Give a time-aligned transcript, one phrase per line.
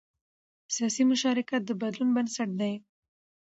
[0.75, 2.73] سیاسي مشارکت د بدلون بنسټ دی